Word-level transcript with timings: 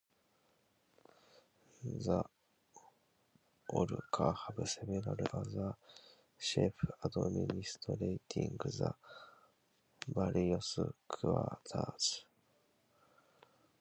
The 2.03 2.23
Olukare 3.71 4.35
have 4.47 4.67
several 4.67 5.03
other 5.31 5.75
chiefs 6.39 6.95
administering 7.05 8.19
the 8.57 8.95
various 10.07 10.79
Quarters. 11.07 12.25